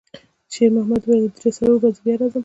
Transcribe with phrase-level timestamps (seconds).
[0.53, 2.39] شېرمحمد وویل: «درې، څلور ورځې بیا راځم.»